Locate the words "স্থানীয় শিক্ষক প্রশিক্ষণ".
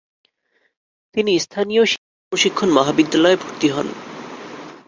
1.45-2.69